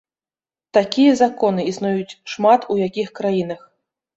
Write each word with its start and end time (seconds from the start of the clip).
Такія 0.77 1.11
законы 1.19 1.61
існуюць 1.73 2.17
шмат 2.37 2.69
у 2.77 2.81
якіх 2.87 3.07
краінах. 3.21 3.61